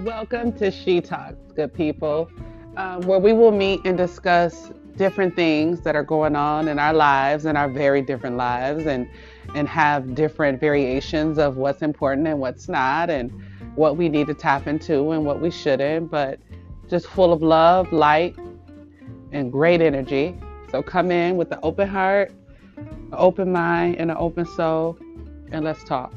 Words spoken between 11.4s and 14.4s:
what's important and what's not and what we need to